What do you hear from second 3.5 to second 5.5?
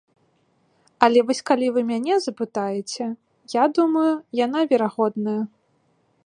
я думаю, яна верагодная.